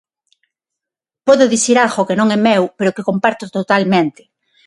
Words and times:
Podo 1.27 1.45
dicir 1.53 1.75
algo 1.77 2.07
que 2.07 2.17
non 2.19 2.27
é 2.37 2.39
meu, 2.49 2.63
pero 2.77 2.93
que 2.95 3.07
comparto 3.09 3.45
totalmente. 3.57 4.21